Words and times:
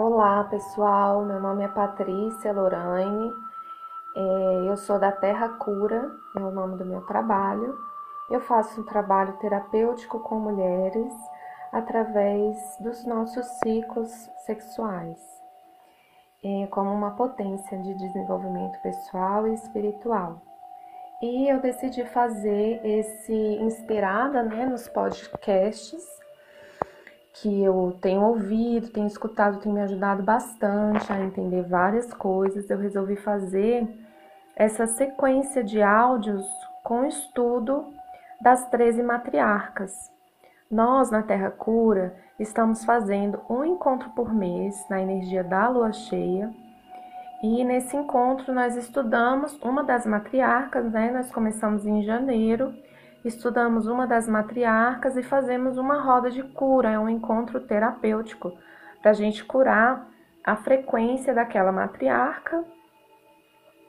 Olá 0.00 0.44
pessoal, 0.44 1.24
meu 1.24 1.40
nome 1.40 1.64
é 1.64 1.66
Patrícia 1.66 2.52
Lorraine, 2.52 3.32
é, 4.14 4.70
eu 4.70 4.76
sou 4.76 4.96
da 4.96 5.10
Terra 5.10 5.48
Cura, 5.58 6.08
é 6.36 6.38
o 6.38 6.52
nome 6.52 6.76
do 6.76 6.84
meu 6.84 7.00
trabalho. 7.00 7.76
Eu 8.30 8.40
faço 8.40 8.80
um 8.80 8.84
trabalho 8.84 9.36
terapêutico 9.38 10.20
com 10.20 10.36
mulheres 10.36 11.12
através 11.72 12.56
dos 12.78 13.04
nossos 13.06 13.44
ciclos 13.58 14.08
sexuais, 14.46 15.18
é, 16.44 16.68
como 16.68 16.92
uma 16.92 17.16
potência 17.16 17.76
de 17.76 17.92
desenvolvimento 17.94 18.80
pessoal 18.80 19.48
e 19.48 19.54
espiritual. 19.54 20.40
E 21.20 21.52
eu 21.52 21.60
decidi 21.60 22.04
fazer 22.04 22.86
esse 22.86 23.34
inspirada 23.34 24.44
né, 24.44 24.64
nos 24.64 24.86
podcasts 24.88 26.17
que 27.40 27.62
eu 27.62 27.96
tenho 28.00 28.22
ouvido, 28.22 28.88
tenho 28.88 29.06
escutado, 29.06 29.60
tem 29.60 29.72
me 29.72 29.80
ajudado 29.80 30.22
bastante 30.22 31.12
a 31.12 31.20
entender 31.20 31.62
várias 31.62 32.12
coisas. 32.12 32.68
Eu 32.68 32.78
resolvi 32.78 33.16
fazer 33.16 33.86
essa 34.56 34.86
sequência 34.86 35.62
de 35.62 35.80
áudios 35.80 36.44
com 36.82 37.04
estudo 37.04 37.92
das 38.40 38.68
13 38.70 39.02
matriarcas. 39.02 40.10
Nós, 40.70 41.10
na 41.10 41.22
Terra 41.22 41.50
Cura, 41.50 42.14
estamos 42.38 42.84
fazendo 42.84 43.40
um 43.48 43.64
encontro 43.64 44.10
por 44.10 44.34
mês 44.34 44.84
na 44.90 45.00
energia 45.00 45.44
da 45.44 45.68
lua 45.68 45.92
cheia. 45.92 46.50
E 47.42 47.64
nesse 47.64 47.96
encontro 47.96 48.52
nós 48.52 48.76
estudamos 48.76 49.56
uma 49.62 49.84
das 49.84 50.04
matriarcas, 50.04 50.90
né? 50.90 51.10
Nós 51.12 51.30
começamos 51.30 51.86
em 51.86 52.02
janeiro 52.02 52.74
estudamos 53.28 53.86
uma 53.86 54.06
das 54.06 54.26
matriarcas 54.26 55.16
e 55.16 55.22
fazemos 55.22 55.78
uma 55.78 56.00
roda 56.00 56.30
de 56.30 56.42
cura, 56.42 56.90
é 56.90 56.98
um 56.98 57.08
encontro 57.08 57.60
terapêutico 57.60 58.52
para 59.00 59.12
a 59.12 59.14
gente 59.14 59.44
curar 59.44 60.08
a 60.44 60.56
frequência 60.56 61.32
daquela 61.32 61.70
matriarca 61.70 62.64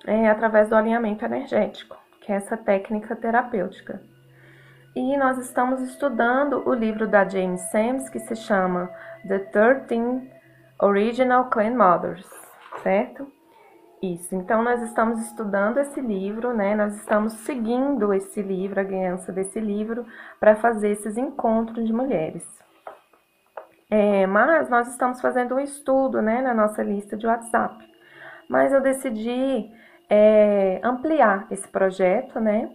é, 0.06 0.30
através 0.30 0.70
do 0.70 0.76
alinhamento 0.76 1.26
energético, 1.26 1.98
que 2.22 2.32
é 2.32 2.36
essa 2.36 2.56
técnica 2.56 3.16
terapêutica. 3.16 4.02
E 4.96 5.18
nós 5.18 5.38
estamos 5.38 5.82
estudando 5.82 6.68
o 6.68 6.74
livro 6.74 7.08
da 7.08 7.28
Jane 7.28 7.58
Sams 7.58 8.10
que 8.10 8.20
se 8.20 8.36
chama 8.36 8.90
The 9.28 9.40
13 9.40 10.30
Original 10.82 11.50
Clan 11.50 11.76
Mothers, 11.76 12.28
certo? 12.84 13.39
Isso, 14.02 14.34
então 14.34 14.64
nós 14.64 14.82
estamos 14.82 15.20
estudando 15.20 15.78
esse 15.78 16.00
livro, 16.00 16.54
né? 16.54 16.74
Nós 16.74 16.96
estamos 16.96 17.34
seguindo 17.34 18.14
esse 18.14 18.42
livro, 18.42 18.80
a 18.80 18.84
ganhança 18.84 19.30
desse 19.32 19.60
livro, 19.60 20.06
para 20.40 20.56
fazer 20.56 20.92
esses 20.92 21.18
encontros 21.18 21.86
de 21.86 21.92
mulheres. 21.92 22.48
É, 23.90 24.26
mas 24.26 24.70
nós 24.70 24.88
estamos 24.88 25.20
fazendo 25.20 25.56
um 25.56 25.60
estudo, 25.60 26.22
né, 26.22 26.42
na 26.42 26.54
nossa 26.54 26.82
lista 26.82 27.18
de 27.18 27.28
WhatsApp. 27.28 27.76
Mas 28.48 28.72
eu 28.72 28.80
decidi 28.82 29.70
é, 30.10 30.80
ampliar 30.82 31.48
esse 31.52 31.68
projeto, 31.68 32.40
né? 32.40 32.70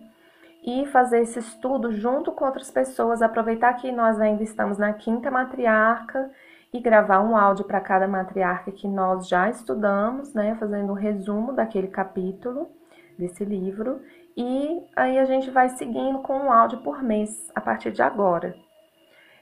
E 0.63 0.87
fazer 0.87 1.21
esse 1.21 1.39
estudo 1.39 1.93
junto 1.93 2.33
com 2.33 2.45
outras 2.45 2.71
pessoas, 2.71 3.23
aproveitar 3.23 3.75
que 3.75 3.91
nós 3.93 4.21
ainda 4.21 4.43
estamos 4.43 4.77
na 4.77 4.93
quinta 4.93 5.31
matriarca 5.31 6.31
e 6.75 6.81
gravar 6.81 7.21
um 7.21 7.37
áudio 7.37 7.65
para 7.65 7.81
cada 7.81 8.09
matriarca 8.09 8.73
que 8.73 8.89
nós 8.89 9.29
já 9.29 9.49
estudamos, 9.49 10.35
né, 10.35 10.57
fazendo 10.59 10.91
um 10.91 10.97
resumo 10.97 11.53
daquele 11.53 11.87
capítulo 11.87 12.69
desse 13.17 13.45
livro, 13.45 14.01
e 14.37 14.83
aí 14.97 15.17
a 15.21 15.25
gente 15.25 15.49
vai 15.53 15.69
seguindo 15.69 16.19
com 16.19 16.37
um 16.37 16.53
áudio 16.53 16.79
por 16.79 17.01
mês 17.01 17.49
a 17.55 17.61
partir 17.61 17.93
de 17.93 18.03
agora. 18.03 18.57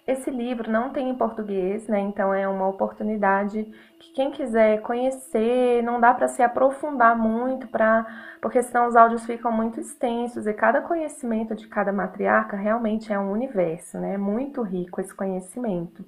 Esse 0.07 0.31
livro 0.31 0.71
não 0.71 0.91
tem 0.91 1.09
em 1.09 1.15
português, 1.15 1.87
né? 1.87 2.01
Então 2.01 2.35
é 2.35 2.47
uma 2.47 2.69
oportunidade 2.69 3.65
que 3.99 4.13
quem 4.13 4.33
quiser 4.33 4.83
conhecer, 4.83 5.81
não 5.83 6.01
dá 6.01 6.13
para 6.13 6.29
se 6.29 6.43
aprofundar 6.43 7.17
muito 7.17 7.67
para, 7.69 8.05
porque 8.43 8.63
senão 8.63 8.89
os 8.89 8.97
áudios 8.97 9.25
ficam 9.25 9.53
muito 9.53 9.81
extensos 9.81 10.47
e 10.47 10.53
cada 10.53 10.83
conhecimento 10.83 11.55
de 11.55 11.67
cada 11.69 11.93
matriarca 11.93 12.57
realmente 12.57 13.11
é 13.11 13.19
um 13.19 13.33
universo, 13.33 13.99
né? 13.99 14.19
Muito 14.19 14.61
rico 14.61 15.01
esse 15.01 15.15
conhecimento 15.15 16.05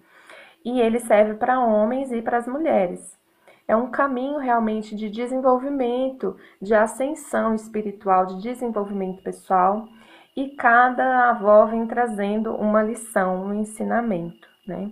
e 0.64 0.80
ele 0.80 0.98
serve 1.00 1.34
para 1.34 1.60
homens 1.60 2.10
e 2.10 2.22
para 2.22 2.38
as 2.38 2.48
mulheres. 2.48 3.18
É 3.66 3.74
um 3.74 3.90
caminho 3.90 4.38
realmente 4.38 4.94
de 4.94 5.08
desenvolvimento, 5.08 6.36
de 6.60 6.74
ascensão 6.74 7.54
espiritual, 7.54 8.26
de 8.26 8.42
desenvolvimento 8.42 9.22
pessoal, 9.22 9.88
e 10.36 10.50
cada 10.50 11.30
avó 11.30 11.64
vem 11.66 11.86
trazendo 11.86 12.54
uma 12.54 12.82
lição, 12.82 13.46
um 13.46 13.54
ensinamento, 13.54 14.48
né? 14.66 14.90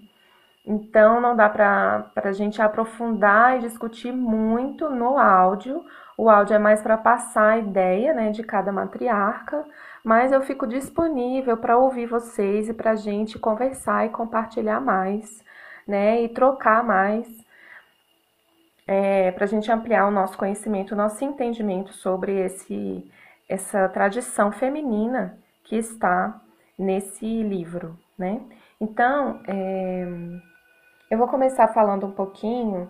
Então, 0.64 1.20
não 1.20 1.34
dá 1.34 1.48
para 1.48 2.12
a 2.14 2.32
gente 2.32 2.62
aprofundar 2.62 3.58
e 3.58 3.62
discutir 3.62 4.12
muito 4.12 4.88
no 4.88 5.18
áudio. 5.18 5.84
O 6.16 6.30
áudio 6.30 6.54
é 6.54 6.58
mais 6.58 6.80
para 6.80 6.96
passar 6.96 7.54
a 7.54 7.58
ideia 7.58 8.14
né, 8.14 8.30
de 8.30 8.44
cada 8.44 8.70
matriarca, 8.70 9.64
mas 10.04 10.30
eu 10.30 10.40
fico 10.42 10.64
disponível 10.64 11.56
para 11.56 11.76
ouvir 11.76 12.06
vocês 12.06 12.68
e 12.68 12.74
para 12.74 12.92
a 12.92 12.96
gente 12.96 13.40
conversar 13.40 14.06
e 14.06 14.10
compartilhar 14.10 14.80
mais 14.80 15.42
né? 15.86 16.22
E 16.22 16.28
trocar 16.28 16.84
mais 16.84 17.26
é, 18.86 19.30
para 19.32 19.44
a 19.44 19.48
gente 19.48 19.70
ampliar 19.70 20.06
o 20.06 20.10
nosso 20.10 20.36
conhecimento, 20.36 20.92
o 20.92 20.96
nosso 20.96 21.24
entendimento 21.24 21.92
sobre 21.92 22.32
esse, 22.40 23.10
essa 23.48 23.88
tradição 23.88 24.52
feminina 24.52 25.38
que 25.64 25.76
está 25.76 26.40
nesse 26.78 27.42
livro, 27.42 27.98
né? 28.18 28.40
Então, 28.80 29.40
é, 29.46 30.06
eu 31.10 31.18
vou 31.18 31.28
começar 31.28 31.68
falando 31.68 32.06
um 32.06 32.12
pouquinho 32.12 32.88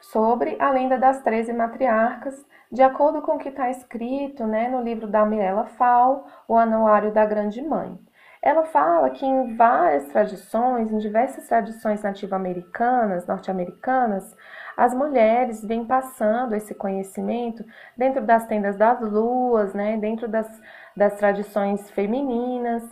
sobre 0.00 0.56
a 0.58 0.70
lenda 0.70 0.96
das 0.96 1.20
13 1.22 1.52
matriarcas, 1.52 2.46
de 2.70 2.82
acordo 2.82 3.20
com 3.22 3.36
o 3.36 3.38
que 3.38 3.48
está 3.48 3.70
escrito 3.70 4.46
né, 4.46 4.68
no 4.68 4.82
livro 4.82 5.06
da 5.06 5.24
Mirella 5.26 5.66
Fall, 5.66 6.26
O 6.46 6.56
Anuário 6.56 7.12
da 7.12 7.26
Grande 7.26 7.60
Mãe. 7.62 7.98
Ela 8.42 8.64
fala 8.66 9.10
que 9.10 9.26
em 9.26 9.56
várias 9.56 10.06
tradições, 10.06 10.92
em 10.92 10.98
diversas 10.98 11.46
tradições 11.48 12.02
nativo-americanas, 12.02 13.26
norte-americanas, 13.26 14.36
as 14.76 14.94
mulheres 14.94 15.64
vêm 15.64 15.84
passando 15.84 16.54
esse 16.54 16.74
conhecimento 16.74 17.64
dentro 17.96 18.24
das 18.24 18.46
tendas 18.46 18.76
das 18.76 19.00
luas, 19.00 19.74
né, 19.74 19.96
dentro 19.96 20.28
das, 20.28 20.48
das 20.96 21.16
tradições 21.16 21.90
femininas, 21.90 22.82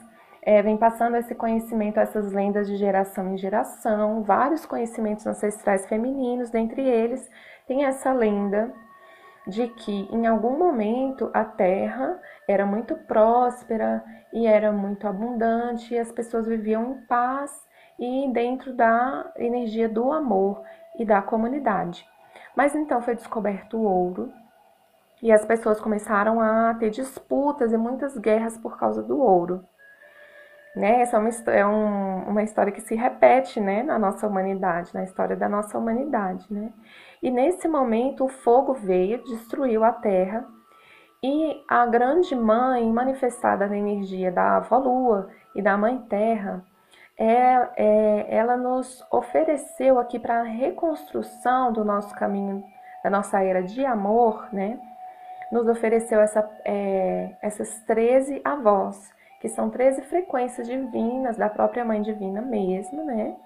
é, 0.43 0.63
vem 0.63 0.77
passando 0.77 1.17
esse 1.17 1.35
conhecimento, 1.35 1.99
essas 1.99 2.33
lendas 2.33 2.67
de 2.67 2.77
geração 2.77 3.33
em 3.33 3.39
geração, 3.39 4.23
vários 4.23 4.65
conhecimentos 4.67 5.27
ancestrais 5.27 5.87
femininos, 5.87 6.51
dentre 6.51 6.83
eles 6.83 7.29
tem 7.67 7.85
essa 7.85 8.13
lenda 8.13 8.73
de 9.47 9.69
que 9.69 10.09
em 10.11 10.27
algum 10.27 10.59
momento 10.59 11.31
a 11.33 11.45
terra 11.45 12.21
era 12.49 12.67
muito 12.67 12.95
próspera 12.95 14.05
e 14.33 14.47
era 14.47 14.73
muito 14.73 15.07
abundante 15.07 15.95
e 15.95 15.99
as 15.99 16.11
pessoas 16.11 16.47
viviam 16.47 16.93
em 16.93 17.07
paz 17.07 17.67
e 17.99 18.29
dentro 18.33 18.73
da 18.73 19.33
energia 19.37 19.89
do 19.89 20.13
amor 20.13 20.63
e 20.99 21.05
da 21.05 21.23
comunidade. 21.23 22.07
Mas 22.55 22.75
então 22.75 23.01
foi 23.01 23.15
descoberto 23.15 23.77
o 23.77 23.83
ouro 23.83 24.33
e 25.23 25.33
as 25.33 25.45
pessoas 25.45 25.81
começaram 25.81 26.41
a 26.41 26.75
ter 26.75 26.91
disputas 26.91 27.73
e 27.73 27.77
muitas 27.77 28.19
guerras 28.19 28.59
por 28.59 28.79
causa 28.79 29.03
do 29.03 29.21
ouro. 29.21 29.65
Né? 30.77 31.01
Essa 31.01 31.17
é 31.17 31.21
uma, 31.21 31.31
é 31.53 31.67
um, 31.67 32.29
uma 32.29 32.43
história 32.43 32.71
que 32.71 32.83
se 32.83 32.95
repete 32.95 33.59
né, 33.59 33.83
na 33.83 33.99
nossa 33.99 34.27
humanidade, 34.27 34.93
na 34.93 35.03
história 35.03 35.35
da 35.35 35.49
nossa 35.49 35.79
humanidade. 35.79 36.47
Né? 36.53 36.71
E 37.23 37.31
nesse 37.31 37.67
momento 37.67 38.27
o 38.27 38.29
fogo 38.29 38.75
veio, 38.75 39.25
destruiu 39.25 39.83
a 39.83 39.91
terra 39.91 40.47
e 41.23 41.65
a 41.67 41.87
grande 41.87 42.37
mãe, 42.37 42.93
manifestada 42.93 43.67
na 43.67 43.77
energia 43.77 44.31
da 44.31 44.59
avó 44.59 44.77
lua 44.77 45.31
e 45.55 45.63
da 45.63 45.79
mãe 45.79 45.99
terra, 46.11 46.63
é, 47.19 47.69
é, 47.77 48.37
ela 48.37 48.59
nos 48.59 49.03
ofereceu 49.11 49.99
aqui 49.99 50.19
para 50.19 50.41
a 50.41 50.45
reconstrução 50.45 51.73
do 51.73 51.87
nosso 51.87 52.15
caminho, 52.15 52.63
da 53.03 53.09
nossa 53.09 53.43
era 53.43 53.63
de 53.63 53.83
amor, 53.87 54.47
né? 54.53 54.79
Nos 55.51 55.67
ofereceu 55.69 56.21
essa, 56.21 56.47
é, 56.67 57.35
essas 57.41 57.81
13 57.87 58.43
avós, 58.45 59.16
que 59.47 59.49
são 59.49 59.71
13 59.71 60.03
frequências 60.03 60.67
divinas 60.67 61.37
da 61.37 61.49
própria 61.49 61.85
mãe 61.85 62.03
divina 62.03 62.43
mesmo, 62.43 63.05
né? 63.05 63.37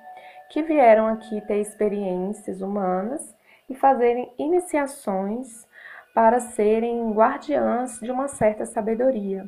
Que 0.48 0.62
vieram 0.62 1.06
aqui 1.06 1.42
ter 1.42 1.60
experiências 1.60 2.62
humanas 2.62 3.36
e 3.68 3.74
fazerem 3.74 4.32
iniciações 4.38 5.68
para 6.14 6.40
serem 6.40 7.12
guardiãs 7.12 8.00
de 8.00 8.10
uma 8.10 8.28
certa 8.28 8.64
sabedoria. 8.64 9.44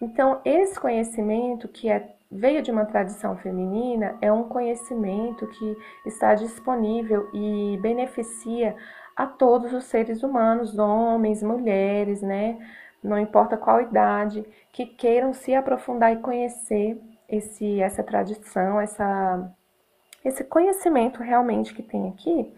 Então, 0.00 0.40
esse 0.44 0.78
conhecimento 0.78 1.66
que 1.66 1.90
é, 1.90 2.14
veio 2.30 2.62
de 2.62 2.70
uma 2.70 2.86
tradição 2.86 3.36
feminina 3.36 4.16
é 4.22 4.32
um 4.32 4.44
conhecimento 4.44 5.44
que 5.48 5.76
está 6.06 6.36
disponível 6.36 7.28
e 7.34 7.76
beneficia 7.82 8.76
a 9.16 9.26
todos 9.26 9.72
os 9.72 9.84
seres 9.86 10.22
humanos, 10.22 10.78
homens, 10.78 11.42
mulheres, 11.42 12.22
né? 12.22 12.56
Não 13.02 13.18
importa 13.18 13.56
qual 13.56 13.80
idade, 13.80 14.44
que 14.72 14.86
queiram 14.86 15.32
se 15.32 15.54
aprofundar 15.54 16.12
e 16.12 16.18
conhecer 16.18 17.00
esse, 17.28 17.80
essa 17.80 18.02
tradição, 18.02 18.80
essa, 18.80 19.50
esse 20.24 20.44
conhecimento 20.44 21.22
realmente 21.22 21.74
que 21.74 21.82
tem 21.82 22.08
aqui 22.08 22.52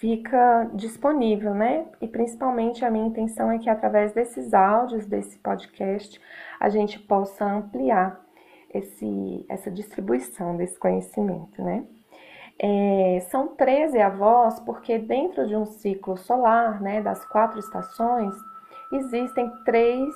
fica 0.00 0.70
disponível, 0.74 1.54
né? 1.54 1.86
E 2.00 2.06
principalmente 2.06 2.84
a 2.84 2.90
minha 2.90 3.06
intenção 3.06 3.50
é 3.50 3.58
que 3.58 3.68
através 3.68 4.12
desses 4.12 4.54
áudios, 4.54 5.06
desse 5.06 5.38
podcast, 5.38 6.20
a 6.60 6.68
gente 6.68 6.98
possa 6.98 7.44
ampliar 7.44 8.20
esse, 8.72 9.44
essa 9.48 9.70
distribuição 9.70 10.56
desse 10.56 10.78
conhecimento, 10.78 11.62
né? 11.62 11.84
É, 12.60 13.20
são 13.30 13.48
13 13.48 14.00
avós, 14.00 14.58
porque 14.60 14.98
dentro 14.98 15.46
de 15.46 15.54
um 15.54 15.64
ciclo 15.64 16.16
solar, 16.16 16.80
né, 16.80 17.00
das 17.00 17.24
quatro 17.24 17.58
estações, 17.60 18.34
existem 18.92 19.50
três 19.64 20.14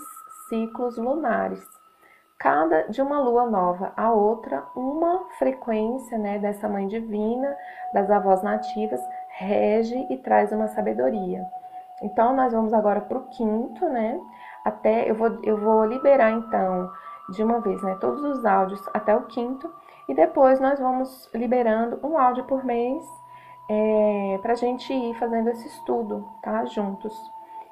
ciclos 0.49 0.97
lunares. 0.97 1.67
Cada 2.39 2.83
de 2.89 3.01
uma 3.01 3.21
lua 3.21 3.47
nova 3.49 3.93
a 3.97 4.13
outra, 4.13 4.65
uma 4.75 5.27
frequência 5.39 6.19
né, 6.19 6.39
dessa 6.39 6.69
mãe 6.69 6.89
divina, 6.89 7.57
das 7.95 8.11
avós 8.11 8.43
nativas, 8.43 9.01
rege 9.29 10.07
e 10.11 10.17
traz 10.19 10.51
uma 10.53 10.69
sabedoria. 10.69 11.47
Então, 12.03 12.35
nós 12.35 12.53
vamos 12.53 12.73
agora 12.73 13.01
para 13.01 13.19
o 13.19 13.29
quinto, 13.29 13.89
né? 13.89 14.21
Até 14.65 15.09
eu 15.09 15.15
vou, 15.15 15.39
eu 15.43 15.57
vou 15.57 15.85
liberar 15.85 16.33
então 16.33 16.91
de 17.31 17.43
uma 17.43 17.61
vez, 17.61 17.81
né? 17.83 17.97
Todos 18.01 18.23
os 18.25 18.45
áudios 18.45 18.85
até 18.93 19.15
o 19.15 19.27
quinto 19.27 19.73
e 20.09 20.15
depois 20.15 20.61
nós 20.61 20.81
vamos 20.81 21.31
liberando 21.33 22.01
um 22.05 22.19
áudio 22.19 22.45
por 22.45 22.65
mês 22.65 23.05
é, 23.71 24.39
para 24.43 24.53
a 24.53 24.57
gente 24.57 24.93
ir 24.93 25.15
fazendo 25.15 25.49
esse 25.49 25.69
estudo, 25.69 26.29
tá? 26.43 26.65
Juntos. 26.65 27.15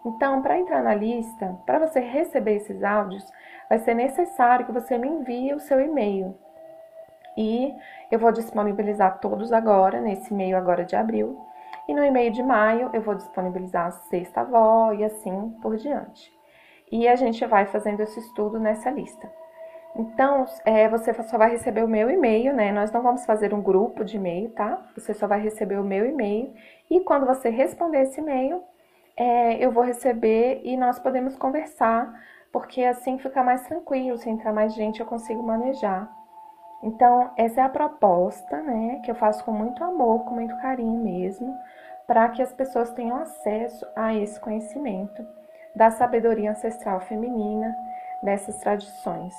Então, 0.05 0.41
para 0.41 0.59
entrar 0.59 0.83
na 0.83 0.95
lista, 0.95 1.59
para 1.67 1.79
você 1.79 2.01
receber 2.01 2.57
esses 2.57 2.83
áudios, 2.83 3.25
vai 3.69 3.79
ser 3.79 3.95
necessário 3.95 4.65
que 4.65 4.73
você 4.73 4.97
me 4.97 5.09
envie 5.09 5.53
o 5.53 5.61
seu 5.61 5.81
e-mail. 5.81 6.35
E 7.37 7.75
eu 8.11 8.19
vou 8.19 8.33
disponibilizar 8.33 9.19
todos 9.21 9.53
agora, 9.53 10.01
nesse 10.01 10.33
e-mail 10.33 10.57
agora 10.57 10.85
de 10.85 10.97
abril. 10.97 11.39
E 11.87 11.95
no 11.95 12.05
e-mail 12.05 12.33
de 12.33 12.43
maio 12.43 12.91
eu 12.93 13.01
vou 13.01 13.15
disponibilizar 13.15 13.87
a 13.87 13.91
sexta 13.91 14.41
avó 14.41 14.93
e 14.93 15.05
assim 15.05 15.51
por 15.63 15.77
diante. 15.77 16.33
E 16.91 17.07
a 17.07 17.15
gente 17.15 17.45
vai 17.47 17.67
fazendo 17.67 18.01
esse 18.01 18.19
estudo 18.19 18.59
nessa 18.59 18.91
lista. 18.91 19.31
Então, 19.95 20.47
é, 20.65 20.89
você 20.89 21.13
só 21.25 21.37
vai 21.37 21.51
receber 21.51 21.85
o 21.85 21.89
meu 21.89 22.11
e-mail, 22.11 22.55
né? 22.55 22.71
Nós 22.73 22.93
não 22.93 23.03
vamos 23.03 23.27
fazer 23.27 23.53
um 23.53 23.61
grupo 23.61 24.05
de 24.05 24.17
e-mail, 24.17 24.51
tá? 24.51 24.81
Você 24.97 25.13
só 25.13 25.27
vai 25.27 25.41
receber 25.41 25.81
o 25.81 25.85
meu 25.85 26.07
e-mail. 26.07 26.55
E 26.89 27.01
quando 27.01 27.27
você 27.27 27.49
responder 27.49 28.03
esse 28.03 28.21
e-mail, 28.21 28.63
é, 29.17 29.65
eu 29.65 29.71
vou 29.71 29.83
receber 29.83 30.61
e 30.65 30.77
nós 30.77 30.99
podemos 30.99 31.37
conversar, 31.37 32.13
porque 32.53 32.83
assim 32.85 33.19
fica 33.19 33.43
mais 33.43 33.63
tranquilo. 33.67 34.17
Se 34.19 34.29
entrar 34.29 34.53
mais 34.53 34.75
gente, 34.75 35.01
eu 35.01 35.07
consigo 35.07 35.43
manejar. 35.43 36.11
Então, 36.83 37.31
essa 37.37 37.61
é 37.61 37.65
a 37.65 37.69
proposta, 37.69 38.63
né? 38.63 39.01
Que 39.05 39.11
eu 39.11 39.15
faço 39.15 39.45
com 39.45 39.53
muito 39.53 39.85
amor, 39.85 40.25
com 40.25 40.35
muito 40.35 40.57
carinho 40.59 41.03
mesmo, 41.03 41.55
para 42.07 42.29
que 42.31 42.43
as 42.43 42.53
pessoas 42.53 42.93
tenham 42.93 43.17
acesso 43.19 43.87
a 43.95 44.15
esse 44.15 44.41
conhecimento 44.41 45.25
da 45.75 45.91
sabedoria 45.91 46.51
ancestral 46.51 47.01
feminina, 47.01 47.77
dessas 48.23 48.57
tradições. 48.59 49.35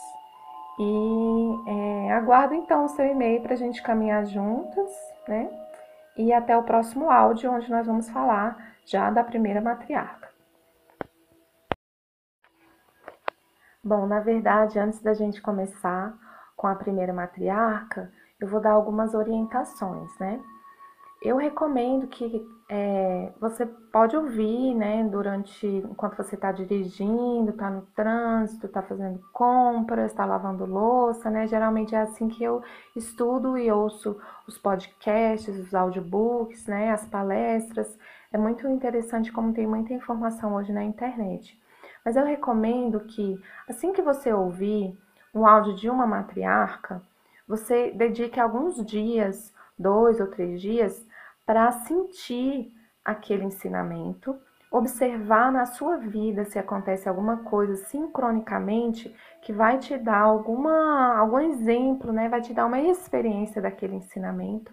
E 0.79 1.55
é, 1.67 2.11
aguardo 2.13 2.53
então 2.53 2.85
o 2.85 2.89
seu 2.89 3.05
e-mail 3.05 3.41
para 3.41 3.53
a 3.53 3.57
gente 3.57 3.81
caminhar 3.81 4.25
juntas, 4.25 4.89
né? 5.27 5.49
E 6.21 6.31
até 6.31 6.55
o 6.55 6.61
próximo 6.61 7.09
áudio, 7.09 7.51
onde 7.51 7.67
nós 7.71 7.87
vamos 7.87 8.07
falar 8.07 8.75
já 8.85 9.09
da 9.09 9.23
primeira 9.23 9.59
matriarca. 9.59 10.29
Bom, 13.83 14.05
na 14.05 14.19
verdade, 14.19 14.77
antes 14.77 15.01
da 15.01 15.15
gente 15.15 15.41
começar 15.41 16.15
com 16.55 16.67
a 16.67 16.75
primeira 16.75 17.11
matriarca, 17.11 18.13
eu 18.39 18.47
vou 18.47 18.61
dar 18.61 18.73
algumas 18.73 19.15
orientações, 19.15 20.15
né? 20.19 20.39
Eu 21.21 21.37
recomendo 21.37 22.07
que 22.07 22.43
é, 22.67 23.31
você 23.39 23.63
pode 23.65 24.17
ouvir, 24.17 24.73
né, 24.73 25.03
durante, 25.03 25.67
enquanto 25.67 26.17
você 26.17 26.33
está 26.33 26.51
dirigindo, 26.51 27.51
está 27.51 27.69
no 27.69 27.83
trânsito, 27.95 28.65
está 28.65 28.81
fazendo 28.81 29.21
compras, 29.31 30.09
está 30.09 30.25
lavando 30.25 30.65
louça, 30.65 31.29
né? 31.29 31.45
Geralmente 31.45 31.93
é 31.93 31.99
assim 32.01 32.27
que 32.27 32.43
eu 32.43 32.63
estudo 32.95 33.55
e 33.55 33.71
ouço 33.71 34.19
os 34.47 34.57
podcasts, 34.57 35.55
os 35.59 35.75
audiobooks, 35.75 36.65
né, 36.65 36.91
as 36.91 37.05
palestras. 37.05 37.95
É 38.33 38.37
muito 38.37 38.67
interessante 38.67 39.31
como 39.31 39.53
tem 39.53 39.67
muita 39.67 39.93
informação 39.93 40.55
hoje 40.55 40.71
na 40.73 40.83
internet. 40.83 41.55
Mas 42.03 42.15
eu 42.15 42.25
recomendo 42.25 42.99
que, 43.01 43.39
assim 43.69 43.93
que 43.93 44.01
você 44.01 44.33
ouvir 44.33 44.97
um 45.35 45.45
áudio 45.45 45.75
de 45.75 45.87
uma 45.87 46.07
matriarca, 46.07 46.99
você 47.47 47.91
dedique 47.91 48.39
alguns 48.39 48.83
dias, 48.83 49.53
dois 49.77 50.19
ou 50.19 50.27
três 50.27 50.59
dias, 50.59 51.05
para 51.51 51.69
sentir 51.69 52.73
aquele 53.03 53.43
ensinamento, 53.43 54.39
observar 54.71 55.51
na 55.51 55.65
sua 55.65 55.97
vida 55.97 56.45
se 56.45 56.57
acontece 56.57 57.09
alguma 57.09 57.43
coisa 57.43 57.75
sincronicamente 57.87 59.13
que 59.41 59.51
vai 59.51 59.77
te 59.77 59.97
dar 59.97 60.21
alguma, 60.21 61.13
algum 61.17 61.39
exemplo, 61.39 62.13
né? 62.13 62.29
Vai 62.29 62.39
te 62.39 62.53
dar 62.53 62.65
uma 62.67 62.79
experiência 62.79 63.61
daquele 63.61 63.95
ensinamento. 63.95 64.71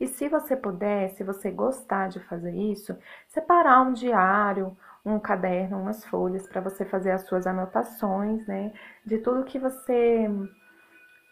E 0.00 0.06
se 0.06 0.26
você 0.26 0.56
puder, 0.56 1.10
se 1.10 1.22
você 1.22 1.50
gostar 1.50 2.08
de 2.08 2.20
fazer 2.20 2.54
isso, 2.54 2.96
separar 3.28 3.82
um 3.82 3.92
diário, 3.92 4.74
um 5.04 5.18
caderno, 5.20 5.78
umas 5.78 6.06
folhas 6.06 6.48
para 6.48 6.62
você 6.62 6.86
fazer 6.86 7.10
as 7.10 7.26
suas 7.26 7.46
anotações, 7.46 8.46
né? 8.46 8.72
De 9.04 9.18
tudo 9.18 9.44
que 9.44 9.58
você 9.58 10.26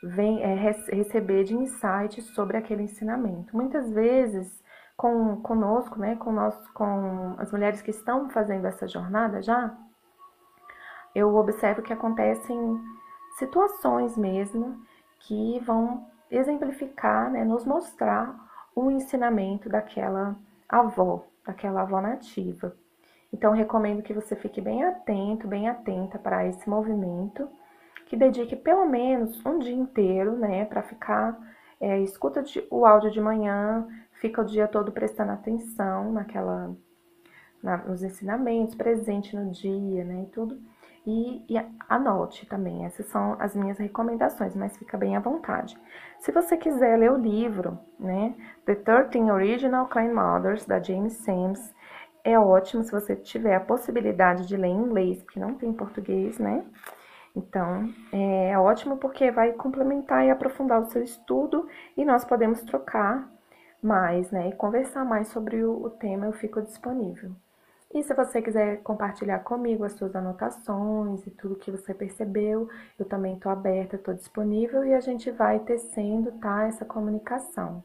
vem 0.03 0.43
é, 0.43 0.55
receber 0.55 1.45
de 1.45 1.55
insights 1.55 2.27
sobre 2.35 2.59
aquele 2.59 2.83
ensinamento. 2.83 3.57
Muitas 3.57 3.91
vezes 3.91 4.62
com 4.97 5.41
conosco, 5.43 5.99
né, 5.99 6.17
com 6.17 6.33
nós, 6.33 6.57
com 6.69 7.35
as 7.39 7.51
mulheres 7.51 7.83
que 7.83 7.91
estão 7.91 8.31
fazendo 8.31 8.67
essa 8.67 8.87
jornada 8.87 9.43
já, 9.43 9.77
eu 11.15 11.35
observo 11.35 11.83
que 11.83 11.93
acontecem 11.93 12.81
situações 13.39 14.17
mesmo 14.17 14.81
que 15.21 15.61
vão 15.61 16.07
exemplificar, 16.31 17.31
né, 17.31 17.45
nos 17.45 17.65
mostrar 17.65 18.35
o 18.75 18.91
ensinamento 18.91 19.69
daquela 19.69 20.37
avó, 20.69 21.25
daquela 21.45 21.83
avó 21.83 22.01
nativa. 22.01 22.75
Então, 23.33 23.53
recomendo 23.53 24.03
que 24.03 24.13
você 24.13 24.37
fique 24.37 24.61
bem 24.61 24.85
atento, 24.85 25.49
bem 25.49 25.69
atenta 25.69 26.19
para 26.19 26.47
esse 26.47 26.69
movimento, 26.69 27.49
que 28.07 28.17
dedique 28.17 28.55
pelo 28.57 28.85
menos 28.87 29.45
um 29.45 29.59
dia 29.59 29.75
inteiro, 29.75 30.37
né, 30.37 30.65
para 30.67 30.83
ficar, 30.83 31.39
é, 31.81 31.99
escuta 32.01 32.45
o 32.71 32.85
áudio 32.85 33.11
de 33.11 33.21
manhã, 33.21 33.87
fica 34.23 34.41
o 34.41 34.45
dia 34.45 34.69
todo 34.69 34.93
prestando 34.93 35.33
atenção 35.33 36.13
naquela, 36.13 36.75
na, 37.61 37.79
nos 37.79 38.05
ensinamentos, 38.05 38.77
presente 38.77 39.35
no 39.35 39.51
dia, 39.51 40.05
né, 40.05 40.23
e 40.23 40.31
tudo. 40.31 40.59
E, 41.05 41.45
e, 41.53 41.59
anote 41.89 42.47
também, 42.47 42.85
essas 42.85 43.07
são 43.07 43.37
as 43.41 43.57
minhas 43.57 43.77
recomendações, 43.79 44.55
mas 44.55 44.77
fica 44.77 44.97
bem 44.97 45.17
à 45.17 45.21
vontade. 45.21 45.77
Se 46.21 46.31
você 46.31 46.57
quiser 46.57 46.97
ler 46.97 47.11
o 47.11 47.17
livro, 47.17 47.77
né, 47.99 48.37
The 48.65 48.77
13 48.77 49.29
Original 49.29 49.91
Mothers, 50.15 50.65
da 50.65 50.81
James 50.81 51.15
Sams, 51.15 51.75
é 52.23 52.39
ótimo 52.39 52.85
se 52.85 52.93
você 52.93 53.17
tiver 53.17 53.57
a 53.57 53.61
possibilidade 53.61 54.47
de 54.47 54.57
ler 54.57 54.69
em 54.69 54.77
inglês, 54.77 55.21
porque 55.25 55.41
não 55.41 55.55
tem 55.55 55.73
português, 55.73 56.39
né? 56.39 56.65
Então, 57.35 57.93
é 58.13 58.57
ótimo 58.57 58.99
porque 58.99 59.33
vai 59.33 59.53
complementar 59.53 60.25
e 60.25 60.31
aprofundar 60.31 60.81
o 60.81 60.85
seu 60.85 61.03
estudo 61.03 61.67
e 61.97 62.05
nós 62.05 62.25
podemos 62.25 62.63
trocar 62.63 63.29
mais, 63.83 64.31
né, 64.31 64.49
e 64.49 64.53
conversar 64.53 65.05
mais 65.05 65.29
sobre 65.29 65.65
o, 65.65 65.85
o 65.85 65.91
tema, 65.91 66.27
eu 66.27 66.33
fico 66.33 66.63
disponível. 66.63 67.33
E 67.95 68.03
se 68.03 68.15
você 68.15 68.41
quiser 68.41 68.83
compartilhar 68.83 69.41
comigo 69.41 69.85
as 69.85 69.93
suas 69.93 70.17
anotações 70.17 71.27
e 71.27 71.31
tudo 71.31 71.57
que 71.57 71.71
você 71.71 71.93
percebeu, 71.93 72.69
eu 72.99 73.05
também 73.05 73.35
estou 73.35 73.53
aberta, 73.53 73.97
estou 73.97 74.15
disponível 74.15 74.83
e 74.85 74.95
a 74.95 75.01
gente 75.01 75.31
vai 75.31 75.59
tecendo, 75.61 76.33
tá, 76.33 76.65
essa 76.65 76.87
comunicação. 76.87 77.85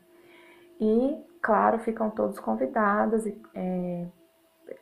E, 0.79 1.17
claro, 1.41 1.79
ficam 1.79 2.09
todos 2.09 2.39
convidados, 2.39 3.25
é, 3.53 4.07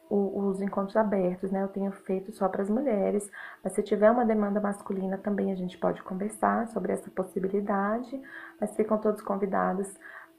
os 0.09 0.61
encontros 0.61 0.95
abertos, 0.95 1.51
né? 1.51 1.63
Eu 1.63 1.67
tenho 1.69 1.91
feito 1.91 2.31
só 2.31 2.47
para 2.47 2.61
as 2.61 2.69
mulheres, 2.69 3.29
mas 3.63 3.73
se 3.73 3.81
tiver 3.81 4.11
uma 4.11 4.25
demanda 4.25 4.59
masculina 4.59 5.17
também 5.17 5.51
a 5.51 5.55
gente 5.55 5.77
pode 5.77 6.03
conversar 6.03 6.67
sobre 6.67 6.93
essa 6.93 7.09
possibilidade, 7.09 8.21
mas 8.59 8.75
ficam 8.75 8.97
todos 8.97 9.21
convidados 9.21 9.91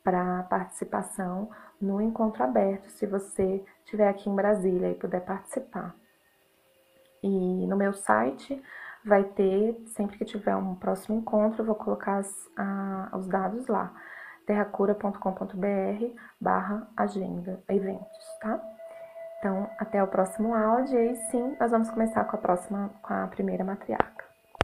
para 0.07 0.45
participação 0.45 1.51
no 1.81 2.01
encontro 2.01 2.45
aberto, 2.45 2.89
se 2.91 3.05
você 3.07 3.65
estiver 3.81 4.09
aqui 4.09 4.31
em 4.31 4.37
Brasília 4.37 4.89
e 4.89 4.95
puder 4.95 5.21
participar. 5.23 5.97
E 7.21 7.67
no 7.67 7.77
meu 7.77 7.93
site 7.93 8.63
vai 9.05 9.25
ter, 9.25 9.77
sempre 9.97 10.17
que 10.17 10.25
tiver 10.25 10.55
um 10.55 10.77
próximo 10.77 11.19
encontro, 11.19 11.63
eu 11.63 11.67
vou 11.67 11.75
colocar 11.75 12.19
as, 12.19 12.33
a, 12.57 13.11
os 13.17 13.27
dados 13.27 13.67
lá, 13.67 13.93
terracura.com.br 14.47 15.19
barra 16.41 16.87
agenda, 16.97 17.61
eventos, 17.69 18.39
tá? 18.41 18.63
Então, 19.41 19.69
até 19.77 20.01
o 20.01 20.07
próximo 20.07 20.55
áudio 20.55 21.01
e 21.01 21.17
sim, 21.33 21.57
nós 21.59 21.73
vamos 21.73 21.91
começar 21.91 22.23
com 22.27 22.37
a 22.37 22.39
próxima, 22.39 22.91
com 23.03 23.13
a 23.13 23.27
primeira 23.27 23.65
matriarca. 23.65 24.16